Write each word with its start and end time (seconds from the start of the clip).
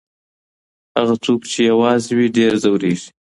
هغه 0.97 1.15
څوک 1.25 1.41
چي 1.51 1.59
يوازې 1.71 2.11
وي 2.17 2.27
ډېر 2.37 2.51
ځوريږي. 2.63 3.09